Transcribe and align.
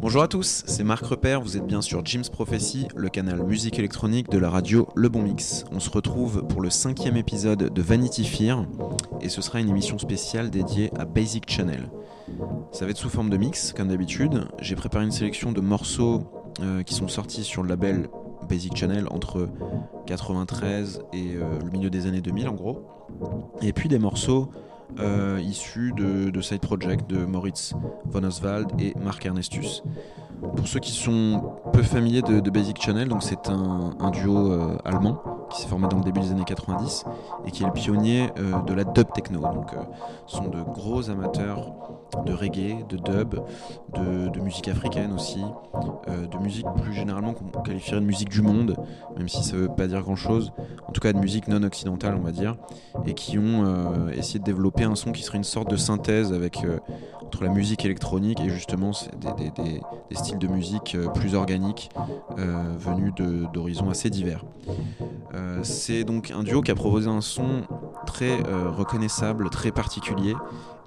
Bonjour 0.00 0.22
à 0.22 0.26
tous, 0.26 0.64
c'est 0.66 0.82
Marc 0.82 1.04
Repère, 1.04 1.40
vous 1.40 1.56
êtes 1.56 1.66
bien 1.66 1.80
sur 1.80 2.04
Jim's 2.04 2.28
Prophecy, 2.28 2.88
le 2.96 3.08
canal 3.08 3.44
musique 3.44 3.78
électronique 3.78 4.28
de 4.30 4.38
la 4.38 4.50
radio 4.50 4.88
Le 4.96 5.08
Bon 5.08 5.22
Mix. 5.22 5.64
On 5.70 5.78
se 5.78 5.90
retrouve 5.90 6.44
pour 6.48 6.60
le 6.60 6.70
cinquième 6.70 7.16
épisode 7.16 7.72
de 7.72 7.82
Vanity 7.82 8.24
Fair, 8.24 8.66
et 9.20 9.28
ce 9.28 9.40
sera 9.40 9.60
une 9.60 9.68
émission 9.68 9.96
spéciale 9.98 10.50
dédiée 10.50 10.90
à 10.98 11.04
Basic 11.04 11.48
Channel. 11.48 11.88
Ça 12.72 12.84
va 12.84 12.90
être 12.90 12.96
sous 12.96 13.10
forme 13.10 13.30
de 13.30 13.36
mix, 13.36 13.72
comme 13.76 13.88
d'habitude. 13.88 14.48
J'ai 14.60 14.74
préparé 14.74 15.04
une 15.04 15.12
sélection 15.12 15.52
de 15.52 15.60
morceaux 15.60 16.24
euh, 16.62 16.82
qui 16.82 16.94
sont 16.94 17.06
sortis 17.06 17.44
sur 17.44 17.62
le 17.62 17.68
label 17.68 18.08
Basic 18.48 18.76
Channel 18.76 19.06
entre 19.10 19.48
93 20.06 21.02
et 21.12 21.34
euh, 21.34 21.58
le 21.64 21.70
milieu 21.70 21.90
des 21.90 22.06
années 22.06 22.20
2000 22.20 22.48
en 22.48 22.54
gros. 22.54 22.82
Et 23.62 23.72
puis 23.72 23.88
des 23.88 23.98
morceaux 23.98 24.50
euh, 24.98 25.40
issus 25.40 25.92
de, 25.96 26.40
Side 26.40 26.60
Project 26.60 27.08
de 27.08 27.24
Moritz 27.24 27.74
von 28.06 28.24
Oswald 28.24 28.68
et 28.80 28.94
Mark 29.02 29.24
Ernestus. 29.24 29.82
Pour 30.56 30.66
ceux 30.66 30.80
qui 30.80 30.92
sont 30.92 31.54
peu 31.72 31.82
familiers 31.82 32.22
de, 32.22 32.50
Basic 32.50 32.80
Channel, 32.80 33.08
c'est 33.20 33.48
un, 33.48 34.10
duo 34.10 34.52
euh, 34.52 34.78
allemand 34.84 35.22
qui 35.50 35.62
s'est 35.62 35.68
formé 35.68 35.86
dans 35.88 35.98
le 35.98 36.04
début 36.04 36.20
des 36.20 36.30
années 36.30 36.44
90 36.44 37.04
et 37.46 37.50
qui 37.50 37.62
est 37.62 37.66
le 37.66 37.72
pionnier 37.72 38.30
de 38.66 38.72
la 38.72 38.84
dub 38.84 39.12
techno. 39.12 39.40
Donc, 39.40 39.74
ce 40.26 40.36
sont 40.36 40.48
de 40.48 40.62
gros 40.62 41.10
amateurs 41.10 41.72
de 42.24 42.32
reggae, 42.32 42.86
de 42.88 42.96
dub, 42.96 43.40
de, 43.94 44.40
musique 44.40 44.68
africaine 44.68 45.12
aussi, 45.12 45.42
de 46.08 46.38
musique 46.38 46.66
plus 46.82 46.92
généralement 46.92 47.34
qu'on 47.34 47.46
qualifierait 47.60 48.00
de 48.00 48.06
musique 48.06 48.30
du 48.30 48.42
monde, 48.42 48.76
même 49.16 49.28
si 49.28 49.42
ça 49.42 49.56
veut 49.56 49.68
pas 49.68 49.86
dire 49.86 50.02
grand 50.02 50.16
chose. 50.16 50.52
En 50.88 50.92
tout 50.92 51.00
cas, 51.00 51.12
de 51.12 51.18
musique 51.18 51.48
non 51.48 51.62
occidentale, 51.62 52.16
on 52.18 52.24
va 52.24 52.32
dire, 52.32 52.56
et 53.06 53.14
qui 53.14 53.38
ont 53.38 54.08
essayé 54.10 54.38
de 54.38 54.44
développer 54.44 54.84
un 54.84 54.94
son 54.94 55.12
qui 55.12 55.22
serait 55.22 55.38
une 55.38 55.44
sorte 55.44 55.70
de 55.70 55.76
synthèse 55.76 56.32
euh, 56.64 56.78
entre 57.22 57.44
la 57.44 57.50
musique 57.50 57.84
électronique 57.84 58.40
et 58.40 58.48
justement 58.48 58.90
des, 59.36 60.16
styles 60.16 60.38
de 60.38 60.48
musique 60.48 60.96
euh, 60.96 61.06
plus 61.08 61.36
organiques 61.36 61.90
euh, 62.38 62.74
venus 62.76 63.12
d'horizons 63.52 63.88
assez 63.88 64.10
divers. 64.10 64.44
c'est 65.62 66.02
donc 66.02 66.32
un 66.32 66.42
duo 66.42 66.60
qui 66.60 66.72
a 66.72 66.74
proposé 66.74 67.08
un 67.08 67.20
son 67.20 67.62
très 68.04 68.36
reconnaissable, 68.76 69.48
très 69.50 69.70
particulier 69.70 70.34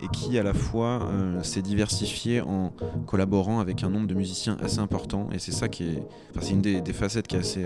et 0.04 0.08
qui 0.10 0.38
à 0.38 0.44
la 0.44 0.54
fois 0.54 1.08
s'est 1.42 1.62
diversifié 1.62 2.42
en 2.42 2.74
collaborant 3.08 3.60
avec 3.60 3.84
un 3.84 3.90
nombre 3.90 4.08
de 4.08 4.14
musiciens 4.14 4.58
assez 4.62 4.80
important. 4.80 5.30
Et 5.32 5.40
c'est 5.40 5.52
ça 5.52 5.70
qui 5.70 5.84
est 5.84 6.04
enfin, 6.32 6.42
c'est 6.42 6.52
une 6.52 6.62
des, 6.62 6.94
facettes 6.94 7.28
qui 7.28 7.36
est 7.36 7.40
assez, 7.40 7.66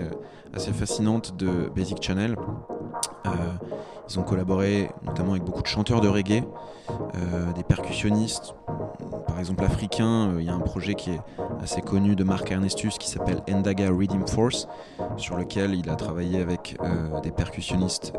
assez 0.54 0.72
fascinante 0.72 1.36
de 1.36 1.70
Basic 1.74 2.00
Channel 2.00 2.36
ils 4.08 4.18
ont 4.18 4.22
collaboré 4.22 4.90
notamment 5.04 5.32
avec 5.32 5.44
beaucoup 5.44 5.62
de 5.62 5.66
chanteurs 5.66 6.00
de 6.00 6.08
reggae, 6.08 6.42
euh, 6.90 7.52
des 7.52 7.62
percussionnistes, 7.62 8.54
par 9.26 9.38
exemple 9.38 9.64
africains. 9.64 10.30
Euh, 10.30 10.40
il 10.40 10.46
y 10.46 10.48
a 10.48 10.54
un 10.54 10.60
projet 10.60 10.94
qui 10.94 11.10
est 11.10 11.20
assez 11.62 11.82
connu 11.82 12.16
de 12.16 12.24
Mark 12.24 12.50
Ernestus 12.50 12.96
qui 12.98 13.08
s'appelle 13.08 13.42
Endaga 13.50 13.90
Rhythm 13.90 14.26
Force, 14.26 14.66
sur 15.16 15.36
lequel 15.36 15.74
il 15.74 15.90
a 15.90 15.96
travaillé 15.96 16.40
avec 16.40 16.76
euh, 16.80 17.20
des 17.20 17.30
percussionnistes 17.30 18.12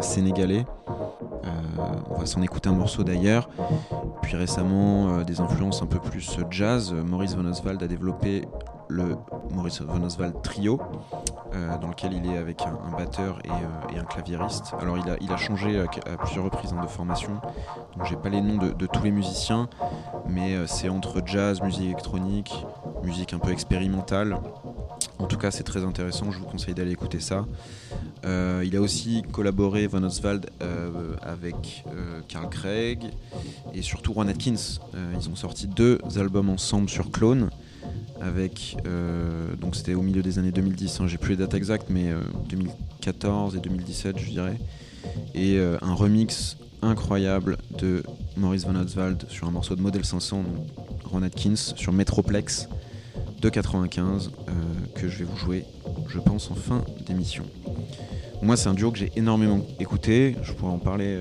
sénégalais. 0.00 0.66
on 2.10 2.18
va 2.18 2.26
s'en 2.26 2.42
écouter 2.42 2.68
un 2.68 2.74
morceau 2.74 3.04
d'ailleurs. 3.04 3.48
Puis 4.22 4.36
récemment, 4.36 5.22
des 5.22 5.40
influences 5.40 5.82
un 5.82 5.86
peu 5.86 5.98
plus 5.98 6.38
jazz. 6.50 6.92
Maurice 6.92 7.36
Von 7.36 7.46
Oswald 7.46 7.82
a 7.82 7.86
développé 7.86 8.42
le 8.88 9.16
Maurice 9.50 9.80
Von 9.82 10.02
Oswald 10.04 10.42
Trio, 10.42 10.80
euh, 11.54 11.78
dans 11.78 11.88
lequel 11.88 12.12
il 12.12 12.30
est 12.30 12.36
avec 12.36 12.62
un, 12.62 12.96
batteur 12.96 13.38
euh, 13.46 13.94
et, 13.94 13.98
un 13.98 14.04
claviériste. 14.04 14.74
Alors 14.80 14.96
il 14.98 15.32
a, 15.32 15.36
changé 15.36 15.80
à, 15.80 16.16
plusieurs 16.16 16.44
reprises 16.44 16.72
hein, 16.72 16.82
de 16.82 16.88
formation, 16.88 17.40
donc 17.96 18.06
j'ai 18.06 18.16
pas 18.16 18.28
les 18.28 18.40
noms 18.40 18.58
de, 18.58 18.86
tous 18.86 19.02
les 19.02 19.10
musiciens, 19.10 19.68
mais 20.28 20.54
euh, 20.54 20.66
c'est 20.66 20.88
entre 20.88 21.22
jazz, 21.24 21.60
musique 21.62 21.84
électronique, 21.84 22.66
musique 23.02 23.32
un 23.32 23.38
peu 23.38 23.50
expérimentale. 23.50 24.38
En 25.18 25.26
tout 25.26 25.38
cas, 25.38 25.50
c'est 25.50 25.62
très 25.62 25.84
intéressant, 25.84 26.30
je 26.30 26.38
vous 26.38 26.44
conseille 26.44 26.74
d'aller 26.74 26.92
écouter 26.92 27.20
ça. 27.20 27.46
il 28.24 28.76
a 28.76 28.80
aussi 28.80 29.22
collaboré, 29.32 29.86
Von 29.86 30.02
Oswald, 30.02 30.50
avec 31.22 31.84
Carl 32.28 32.48
Craig 32.50 33.12
et 33.72 33.82
surtout 33.82 34.12
Ron 34.12 34.28
Atkins. 34.28 34.80
ils 35.18 35.30
ont 35.30 35.36
sorti 35.36 35.68
deux 35.68 35.98
albums 36.16 36.50
ensemble 36.50 36.88
sur 36.88 37.10
Clone 37.10 37.50
avec 38.20 38.76
euh, 38.86 39.54
donc 39.56 39.76
c'était 39.76 39.94
au 39.94 40.02
milieu 40.02 40.22
des 40.22 40.38
années 40.38 40.52
2010 40.52 41.00
hein, 41.00 41.06
j'ai 41.06 41.18
plus 41.18 41.32
les 41.32 41.36
dates 41.36 41.54
exactes 41.54 41.86
mais 41.90 42.10
2014 42.48 43.54
euh, 43.54 43.58
et 43.58 43.60
2017 43.60 44.18
je 44.18 44.30
dirais. 44.30 44.58
Et 45.34 45.58
euh, 45.58 45.78
un 45.82 45.94
remix 45.94 46.56
incroyable 46.82 47.58
de 47.78 48.02
Maurice 48.36 48.66
Van 48.66 48.74
Oswald 48.76 49.24
sur 49.28 49.46
un 49.46 49.50
morceau 49.50 49.76
de 49.76 49.80
Model 49.80 50.04
500 50.04 50.44
Ron 51.04 51.22
Atkins 51.22 51.56
sur 51.56 51.92
Metroplex 51.92 52.68
de 53.40 53.48
95 53.48 54.30
que 54.94 55.08
je 55.08 55.18
vais 55.18 55.24
vous 55.24 55.36
jouer 55.36 55.64
je 56.08 56.18
pense 56.18 56.50
en 56.50 56.54
fin 56.54 56.84
d'émission. 57.06 57.44
Moi 58.42 58.56
c'est 58.56 58.68
un 58.68 58.74
duo 58.74 58.90
que 58.90 58.98
j'ai 58.98 59.12
énormément 59.16 59.60
écouté. 59.78 60.36
Je 60.42 60.52
pourrais 60.52 60.72
en 60.72 60.78
parler 60.78 61.20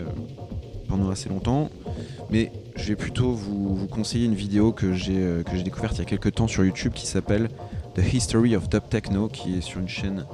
pendant 0.88 1.10
assez 1.10 1.30
longtemps. 1.30 1.70
Mais 2.30 2.52
je 2.76 2.90
vais 2.90 2.96
plutôt 2.96 3.32
vous, 3.32 3.88
conseiller 3.88 4.26
une 4.26 4.36
vidéo 4.36 4.72
que 4.72 4.94
j'ai 4.94 5.18
euh, 5.18 5.44
que 5.44 5.56
j'ai 5.56 5.64
découverte 5.64 5.96
il 5.96 6.00
y 6.00 6.02
a 6.02 6.06
quelques 6.06 6.34
temps 6.34 6.48
sur 6.48 6.64
YouTube 6.64 6.94
qui 6.94 7.08
s'appelle 7.08 7.50
The 7.96 8.14
History 8.14 8.56
of 8.56 8.70
Dub 8.70 8.84
Techno, 8.90 9.28
qui 9.28 9.58
est 9.58 9.62
sur 9.62 9.80
une 9.80 9.88
chaîne 9.88 10.26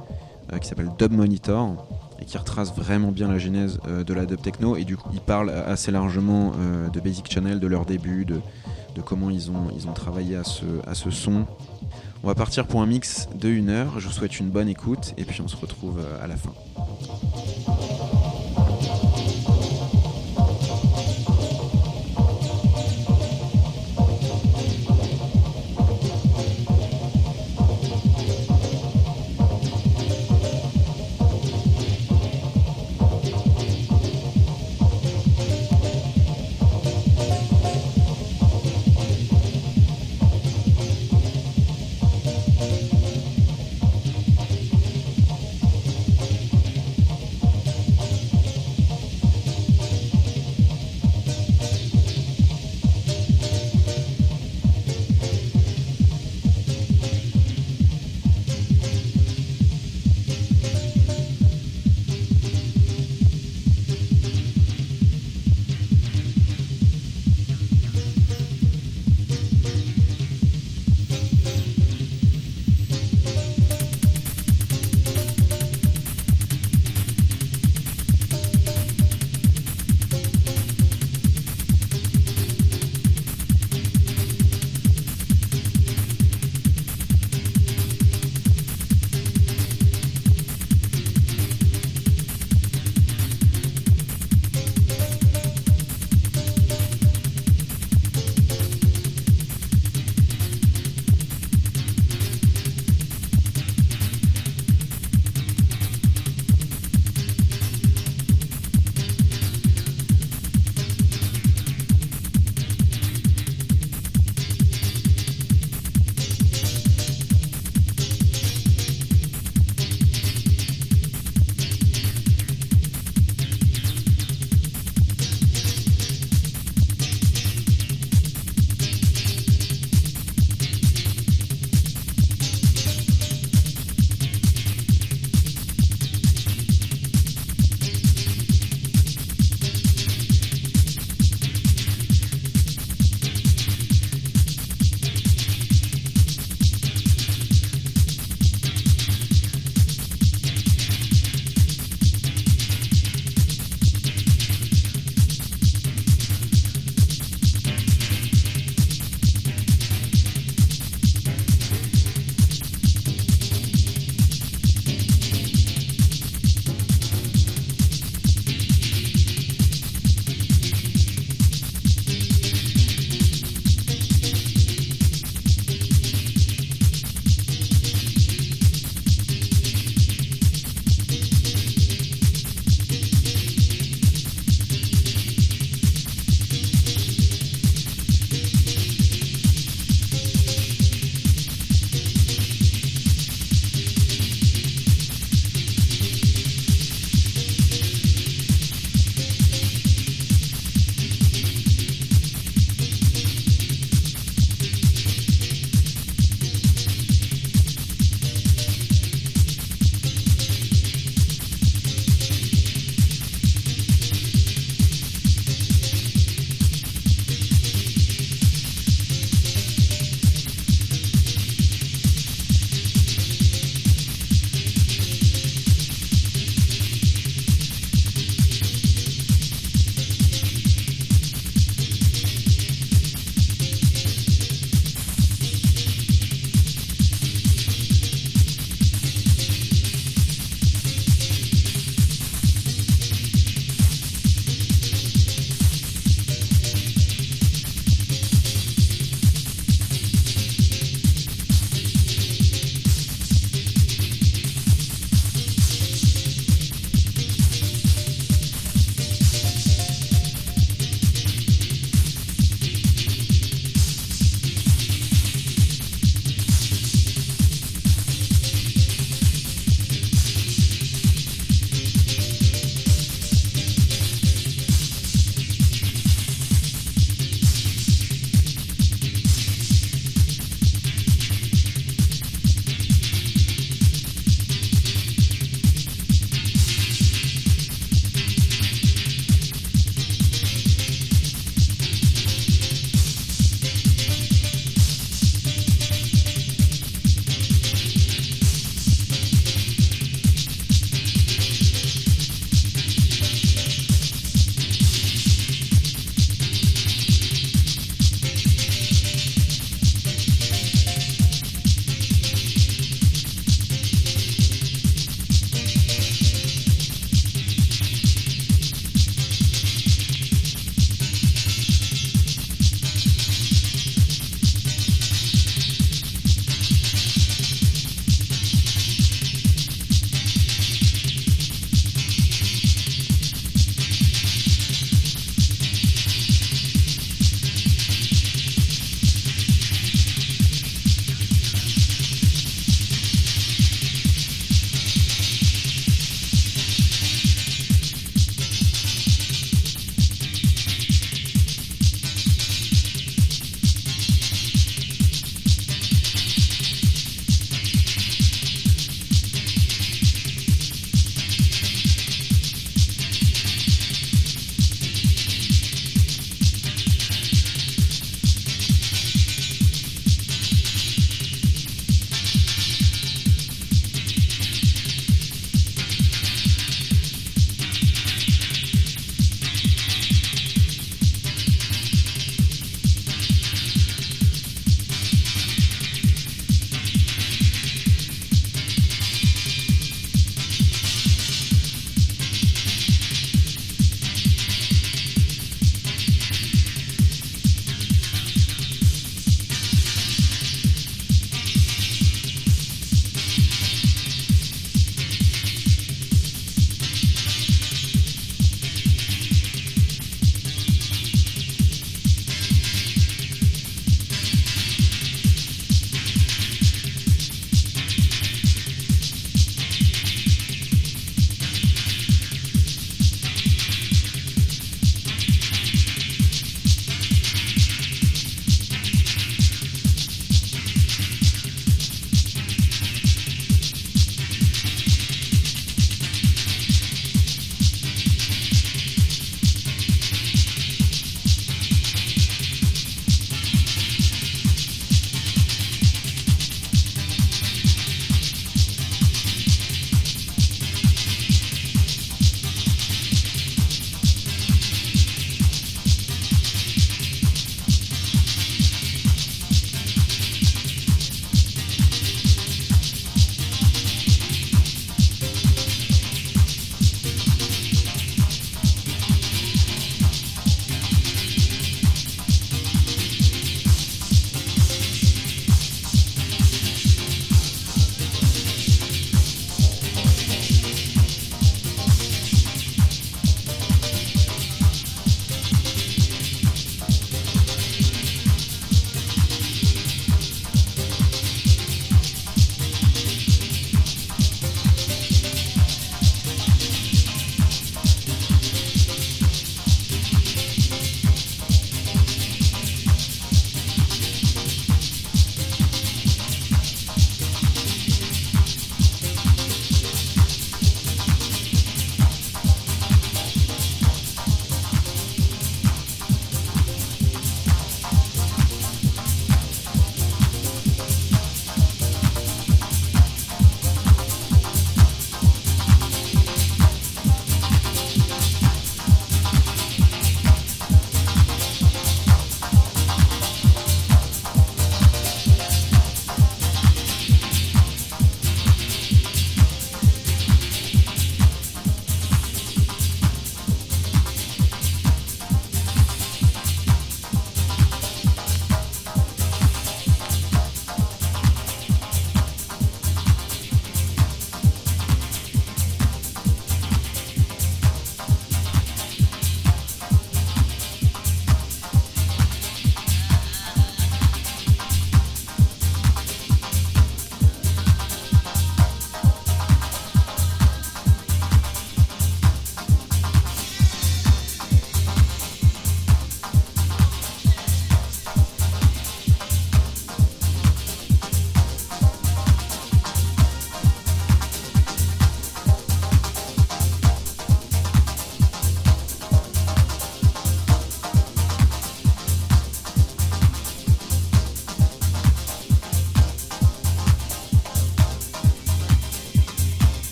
euh, 0.52 0.58
qui 0.58 0.68
s'appelle 0.68 0.90
Dub 0.98 1.12
Monitor 1.12 1.86
et 2.20 2.24
qui 2.24 2.36
retrace 2.36 2.74
vraiment 2.74 3.12
bien 3.12 3.28
la 3.28 3.38
genèse 3.38 3.78
euh, 3.88 4.04
de 4.04 4.14
la 4.14 4.26
dub 4.26 4.40
techno 4.40 4.76
et 4.76 4.84
du 4.84 4.96
coup 4.96 5.10
il 5.12 5.20
parle 5.20 5.50
assez 5.50 5.90
largement 5.90 6.52
de 6.92 7.00
Basic 7.00 7.30
Channel, 7.30 7.58
de 7.58 7.66
leur 7.66 7.84
début, 7.84 8.24
de, 8.24 8.40
de, 8.94 9.00
comment 9.00 9.30
ils 9.30 9.50
ont, 9.50 9.68
ils 9.76 9.88
ont 9.88 9.92
travaillé 9.92 10.36
à 10.36 10.44
ce, 10.44 10.64
à 10.86 10.94
ce 10.94 11.10
son. 11.10 11.46
On 12.22 12.28
va 12.28 12.34
partir 12.34 12.66
pour 12.66 12.80
un 12.82 12.86
mix 12.86 13.28
de 13.34 13.48
1 13.48 13.68
heure, 13.68 14.00
je 14.00 14.06
vous 14.06 14.12
souhaite 14.12 14.38
une 14.38 14.50
bonne 14.50 14.68
écoute 14.68 15.14
et 15.16 15.24
puis 15.24 15.40
on 15.40 15.48
se 15.48 15.56
retrouve 15.56 16.00
à 16.22 16.26
la 16.26 16.36
fin. 16.36 16.52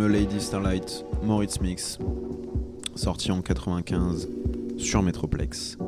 A 0.00 0.08
Lady 0.08 0.40
Starlight 0.40 1.04
Moritz 1.22 1.60
Mix, 1.60 1.98
sorti 2.96 3.32
en 3.32 3.40
95 3.40 4.28
sur 4.76 5.02
Metroplex. 5.02 5.78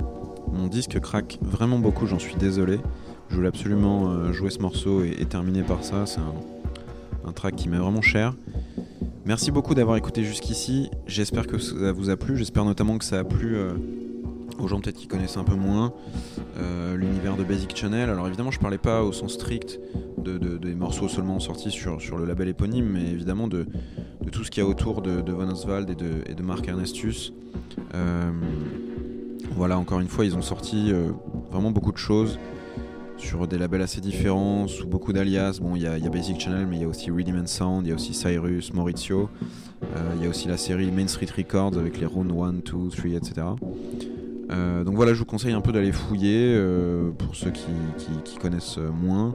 Mon 0.53 0.67
disque 0.67 0.99
craque 0.99 1.39
vraiment 1.43 1.79
beaucoup, 1.79 2.07
j'en 2.07 2.19
suis 2.19 2.37
désolé. 2.37 2.79
Je 3.29 3.37
voulais 3.37 3.49
absolument 3.49 4.09
euh, 4.09 4.33
jouer 4.33 4.49
ce 4.51 4.61
morceau 4.61 5.03
et, 5.05 5.25
terminer 5.27 5.63
par 5.63 5.85
ça. 5.85 6.07
C'est 6.07 6.21
un, 6.21 7.33
track 7.33 7.57
qui 7.57 7.69
m'est 7.69 7.77
vraiment 7.79 8.01
cher. 8.01 8.35
Merci 9.27 9.51
beaucoup 9.51 9.75
d'avoir 9.75 9.97
écouté 9.99 10.25
jusqu'ici. 10.25 10.91
J'espère 11.07 11.47
que 11.47 11.59
ça 11.59 11.93
vous 11.93 12.09
a 12.09 12.17
plu. 12.17 12.37
J'espère 12.39 12.65
notamment 12.65 12.97
que 12.97 13.05
ça 13.05 13.19
a 13.19 13.25
plu 13.25 13.57
euh, 13.57 13.73
aux 14.59 14.69
gens 14.69 14.81
peut-être 14.81 14.97
qui 14.97 15.07
connaissent 15.07 15.37
un 15.37 15.45
peu 15.45 15.55
moins 15.55 15.93
euh, 16.57 16.97
l'univers 16.97 17.37
de 17.37 17.45
Basic 17.45 17.77
Channel. 17.77 18.09
Alors 18.09 18.27
évidemment, 18.27 18.51
je 18.51 18.59
parlais 18.59 18.79
pas 18.79 19.03
au 19.03 19.13
sens 19.13 19.35
strict 19.35 19.79
des 20.37 20.75
morceaux 20.75 21.09
seulement 21.09 21.41
sortis 21.41 21.71
sur, 21.71 22.01
sur 22.03 22.19
le 22.19 22.27
label 22.27 22.49
éponyme, 22.49 22.87
mais 22.87 23.11
évidemment 23.11 23.49
de, 23.49 23.67
tout 24.31 24.45
ce 24.45 24.51
qu'il 24.51 24.63
y 24.63 24.67
a 24.67 24.69
autour 24.69 25.01
de, 25.01 25.21
de 25.23 25.33
Von 25.33 25.49
Oswald 25.49 25.89
et 25.89 25.95
de, 25.95 26.23
et 26.27 26.35
de 26.35 26.43
Mark 26.43 26.69
Ernestus. 26.69 27.33
voilà, 29.57 29.79
encore 29.79 30.01
une 30.01 30.09
fois, 30.09 30.25
ils 30.25 30.37
ont 30.37 30.43
sorti 30.43 30.93
vraiment 31.51 31.71
beaucoup 31.71 31.93
de 31.93 31.99
choses 31.99 32.39
sur 33.19 33.47
des 33.47 33.59
labels 33.59 33.83
assez 33.83 34.01
différents, 34.01 34.69
sous 34.69 34.87
beaucoup 34.87 35.13
d'alias. 35.13 35.59
Bon, 35.61 35.77
il 35.77 35.83
y, 35.83 35.87
a 35.87 36.09
Basic 36.09 36.41
Channel, 36.41 36.67
mais 36.67 36.77
il 36.77 36.83
y 36.83 36.85
a 36.85 36.89
aussi 36.89 37.11
Rhythm 37.11 37.47
Sound, 37.47 37.85
il 37.85 37.91
y 37.91 37.93
a 37.93 37.95
aussi 37.95 38.15
Cyrus, 38.15 38.73
Maurizio. 38.73 39.29
Euh, 39.83 40.13
il 40.17 40.23
y 40.23 40.27
a 40.27 40.31
aussi 40.31 40.49
la 40.49 40.57
série 40.57 40.91
Main 40.91 41.09
Street 41.09 41.29
Records 41.37 41.77
avec 41.79 42.01
les 42.01 42.07
Rune 42.07 42.33
1, 42.33 42.53
2, 42.53 42.63
3, 42.63 43.11
etc. 43.11 43.47
donc 44.49 44.95
voilà, 44.95 45.13
je 45.13 45.19
vous 45.19 45.25
conseille 45.25 45.53
un 45.53 45.61
peu 45.61 45.73
d'aller 45.73 45.93
fouiller 45.93 46.55
euh, 46.57 47.11
pour 47.11 47.35
ceux 47.35 47.51
qui, 47.51 48.39
connaissent 48.41 48.79
moins. 48.79 49.35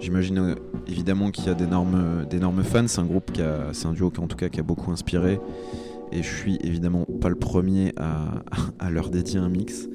J'imagine 0.00 0.38
euh, 0.38 0.54
évidemment 0.86 1.30
qu'il 1.30 1.46
y 1.46 1.48
a 1.48 1.54
d'énormes 1.54 2.62
fans. 2.62 2.86
C'est 2.86 3.00
un 3.00 3.04
groupe 3.04 3.32
qui 3.32 3.42
a, 3.42 3.72
c'est 3.72 3.86
un 3.86 3.92
duo 3.92 4.10
qui 4.10 4.20
en 4.20 4.28
tout 4.28 4.36
cas 4.36 4.48
qui 4.48 4.60
a 4.60 4.62
beaucoup 4.62 4.90
inspiré. 4.90 5.40
Et 6.12 6.22
je 6.22 6.34
suis 6.34 6.58
évidemment 6.62 7.06
pas 7.20 7.28
le 7.28 7.34
premier 7.34 7.92
à, 7.96 8.90
leur 8.90 9.10
dédier 9.10 9.40
un 9.40 9.48
mix. 9.48 9.88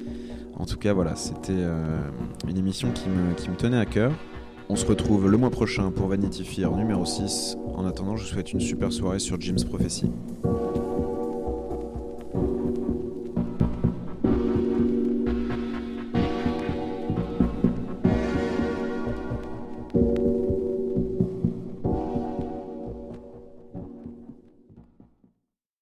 En 0.56 0.66
tout 0.66 0.76
cas, 0.76 0.92
voilà, 0.92 1.16
c'était 1.16 1.52
euh, 1.56 2.02
une 2.46 2.58
émission 2.58 2.90
qui 2.92 3.08
me, 3.08 3.34
qui 3.34 3.48
me 3.48 3.56
tenait 3.56 3.78
à 3.78 3.86
cœur. 3.86 4.12
On 4.68 4.76
se 4.76 4.84
retrouve 4.84 5.28
le 5.28 5.36
mois 5.36 5.50
prochain 5.50 5.90
pour 5.90 6.08
Vanity 6.08 6.44
Fair 6.44 6.70
numéro 6.72 7.04
6. 7.06 7.56
En 7.74 7.86
attendant, 7.86 8.16
je 8.16 8.24
vous 8.24 8.28
souhaite 8.28 8.52
une 8.52 8.60
super 8.60 8.92
soirée 8.92 9.18
sur 9.18 9.40
Jim's 9.40 9.64
Prophecy. 9.64 10.12